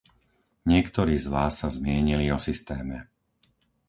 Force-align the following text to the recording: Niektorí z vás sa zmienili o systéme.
Niektorí 0.71 1.13
z 1.13 1.27
vás 1.35 1.53
sa 1.61 1.67
zmienili 1.77 2.25
o 2.35 2.41
systéme. 2.47 2.97